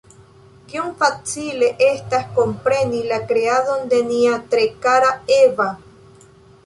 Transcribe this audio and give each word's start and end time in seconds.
Kiom 0.69 0.87
facile 1.01 1.67
estas 1.89 2.25
kompreni 2.39 3.03
la 3.11 3.19
kreadon 3.33 3.85
de 3.93 4.01
nia 4.13 4.41
tre 4.55 4.65
kara 4.87 5.13
Eva! 5.41 5.69